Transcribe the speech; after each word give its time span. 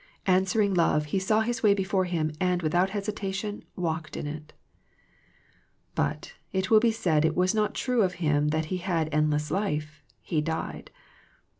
Answering 0.25 0.73
love 0.73 1.05
He 1.13 1.19
saw 1.19 1.41
His 1.41 1.61
way 1.61 1.75
before 1.75 2.05
Him 2.05 2.31
and 2.39 2.63
without 2.63 2.89
hesitation 2.89 3.63
walked 3.75 4.17
in 4.17 4.25
it. 4.25 4.51
But, 5.93 6.33
it 6.51 6.71
will 6.71 6.79
be 6.79 6.91
said 6.91 7.23
it 7.23 7.35
was 7.37 7.53
not 7.53 7.75
true 7.75 8.01
of 8.01 8.13
Him 8.13 8.47
that 8.47 8.65
He 8.73 8.77
had 8.77 9.09
endless 9.13 9.51
life— 9.51 10.01
He 10.23 10.41
died. 10.41 10.89